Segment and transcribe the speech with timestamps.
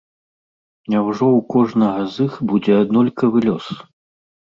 [0.93, 3.65] Няўжо ў кожнага з іх будзе аднолькавы лёс?